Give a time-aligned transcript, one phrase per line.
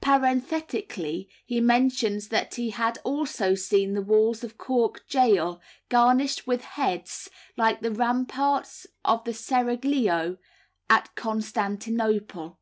[0.00, 6.62] Parenthetically he mentions that he had also seen the walls of Cork gaol garnished with
[6.64, 10.38] heads, like the ramparts of the seraglio
[10.90, 12.58] at Constantinople.